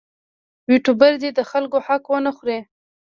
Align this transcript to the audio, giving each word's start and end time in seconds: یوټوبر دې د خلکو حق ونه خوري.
یوټوبر 0.71 1.11
دې 1.21 1.29
د 1.37 1.39
خلکو 1.51 1.77
حق 1.85 2.03
ونه 2.11 2.31
خوري. 2.37 2.59